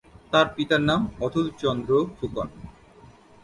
তার 0.31 0.47
পিতার 0.55 0.81
নাম 0.89 1.01
অতুল 1.25 1.47
চন্দ্র 1.61 1.91
ফুকন। 2.17 2.47